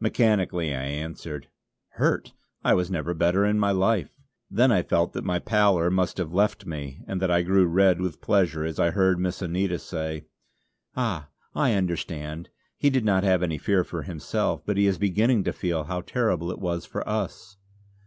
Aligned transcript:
Mechanically 0.00 0.74
I 0.74 0.82
answered: 0.84 1.48
"Hurt! 1.92 2.34
I 2.62 2.74
was 2.74 2.90
never 2.90 3.14
better 3.14 3.46
in 3.46 3.58
my 3.58 3.70
life," 3.70 4.10
then 4.50 4.70
I 4.70 4.82
felt 4.82 5.14
that 5.14 5.24
my 5.24 5.38
pallor 5.38 5.90
must 5.90 6.18
have 6.18 6.34
left 6.34 6.66
me 6.66 7.00
and 7.08 7.22
that 7.22 7.30
I 7.30 7.40
grew 7.40 7.64
red 7.64 7.98
with 7.98 8.20
pleasure 8.20 8.66
as 8.66 8.78
I 8.78 8.90
heard 8.90 9.18
Miss 9.18 9.40
Anita 9.40 9.78
say: 9.78 10.26
"Ah! 10.94 11.30
I 11.54 11.72
understand. 11.72 12.50
He 12.76 12.90
did 12.90 13.06
not 13.06 13.24
have 13.24 13.42
any 13.42 13.56
fear 13.56 13.82
for 13.82 14.02
himself; 14.02 14.60
but 14.66 14.76
he 14.76 14.86
is 14.86 14.98
beginning 14.98 15.42
to 15.44 15.54
feel 15.54 15.84
how 15.84 16.02
terrible 16.02 16.50
it 16.50 16.58
was 16.58 16.84
for 16.84 17.08
us." 17.08 17.56